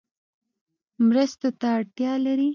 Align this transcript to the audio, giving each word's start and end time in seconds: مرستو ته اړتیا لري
مرستو 1.07 1.49
ته 1.59 1.67
اړتیا 1.77 2.13
لري 2.25 2.49